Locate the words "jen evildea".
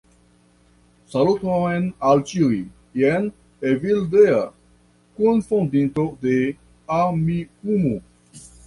3.03-4.41